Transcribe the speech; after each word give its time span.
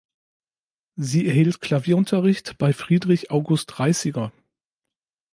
Sie 0.95 1.27
erhielt 1.27 1.61
Klavierunterricht 1.61 2.57
bei 2.57 2.73
Friedrich 2.73 3.29
August 3.29 3.79
Reißiger. 3.79 4.31